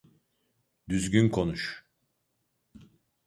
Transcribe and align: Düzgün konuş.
Düzgün 0.89 1.29
konuş. 1.29 1.85